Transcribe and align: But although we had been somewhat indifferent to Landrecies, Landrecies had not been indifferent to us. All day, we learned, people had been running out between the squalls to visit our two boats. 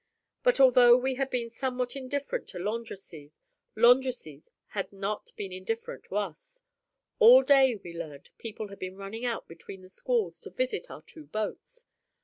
But 0.41 0.59
although 0.59 0.97
we 0.97 1.13
had 1.13 1.29
been 1.29 1.51
somewhat 1.51 1.95
indifferent 1.95 2.47
to 2.49 2.57
Landrecies, 2.57 3.29
Landrecies 3.77 4.49
had 4.69 4.91
not 4.91 5.31
been 5.35 5.51
indifferent 5.51 6.05
to 6.05 6.15
us. 6.15 6.63
All 7.19 7.43
day, 7.43 7.75
we 7.75 7.93
learned, 7.95 8.31
people 8.39 8.69
had 8.69 8.79
been 8.79 8.97
running 8.97 9.25
out 9.25 9.47
between 9.47 9.83
the 9.83 9.89
squalls 9.89 10.41
to 10.41 10.49
visit 10.49 10.89
our 10.89 11.03
two 11.03 11.25
boats. 11.27 11.85